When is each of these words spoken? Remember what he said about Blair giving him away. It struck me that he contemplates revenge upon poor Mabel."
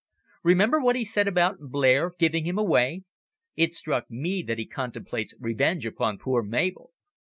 Remember 0.43 0.79
what 0.79 0.95
he 0.95 1.05
said 1.05 1.27
about 1.27 1.57
Blair 1.59 2.13
giving 2.17 2.45
him 2.47 2.57
away. 2.57 3.03
It 3.55 3.75
struck 3.75 4.09
me 4.09 4.41
that 4.41 4.57
he 4.57 4.65
contemplates 4.65 5.35
revenge 5.39 5.85
upon 5.85 6.17
poor 6.17 6.41
Mabel." 6.41 6.89